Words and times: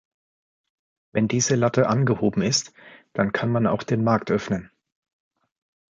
Wenn 1.13 1.27
diese 1.27 1.53
Latte 1.53 1.87
angehoben 1.87 2.41
ist, 2.41 2.73
dann 3.13 3.33
kann 3.33 3.51
man 3.51 3.67
auch 3.67 3.83
den 3.83 4.03
Markt 4.03 4.31
öffnen. 4.31 4.71